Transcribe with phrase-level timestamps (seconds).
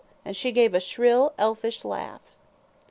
[0.25, 2.21] and she gave a shrill, elfish laugh.